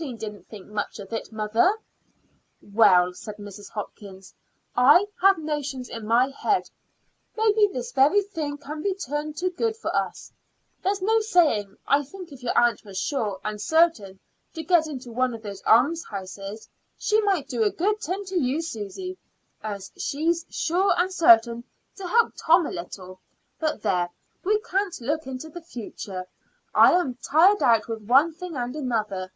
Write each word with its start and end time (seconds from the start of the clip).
"Kathleen 0.00 0.16
didn't 0.16 0.48
think 0.48 0.66
much 0.66 0.98
of 0.98 1.12
it, 1.12 1.30
mother." 1.30 1.74
"Well," 2.62 3.12
said 3.12 3.36
Mrs. 3.36 3.68
Hopkins, 3.68 4.32
"I 4.74 5.04
have 5.20 5.36
notions 5.36 5.90
in 5.90 6.06
my 6.06 6.28
head. 6.30 6.70
Maybe 7.36 7.66
this 7.70 7.92
very 7.92 8.22
thing 8.22 8.56
can 8.56 8.80
be 8.80 8.94
turned 8.94 9.36
to 9.36 9.50
good 9.50 9.76
for 9.76 9.94
us; 9.94 10.32
there's 10.82 11.02
no 11.02 11.20
saying. 11.20 11.76
I 11.86 12.02
think 12.02 12.32
if 12.32 12.42
your 12.42 12.56
aunt 12.56 12.82
was 12.82 12.96
sure 12.98 13.40
and 13.44 13.60
certain 13.60 14.18
to 14.54 14.62
get 14.62 14.86
into 14.86 15.12
one 15.12 15.34
of 15.34 15.42
those 15.42 15.62
almshouses 15.66 16.66
she 16.96 17.20
might 17.20 17.46
do 17.46 17.62
a 17.62 17.70
good 17.70 18.00
turn 18.00 18.24
to 18.26 18.38
you, 18.40 18.62
Susy; 18.62 19.18
and 19.62 19.82
she's 19.98 20.46
sure 20.48 20.94
and 20.96 21.12
certain 21.12 21.62
to 21.96 22.08
help 22.08 22.32
Tom 22.38 22.64
a 22.64 22.70
little. 22.70 23.20
But 23.58 23.82
there! 23.82 24.08
we 24.44 24.58
can't 24.60 24.98
look 25.02 25.26
into 25.26 25.50
the 25.50 25.60
future. 25.60 26.24
I 26.74 26.92
am 26.92 27.16
tired 27.16 27.62
out 27.62 27.86
with 27.86 28.00
one 28.04 28.32
thing 28.32 28.56
and 28.56 28.74
another. 28.74 29.30